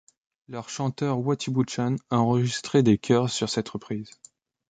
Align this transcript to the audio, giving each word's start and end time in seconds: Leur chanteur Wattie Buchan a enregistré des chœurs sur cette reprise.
Leur 0.47 0.67
chanteur 0.67 1.19
Wattie 1.23 1.51
Buchan 1.51 1.97
a 2.09 2.17
enregistré 2.17 2.81
des 2.81 2.97
chœurs 2.97 3.29
sur 3.29 3.49
cette 3.49 3.69
reprise. 3.69 4.09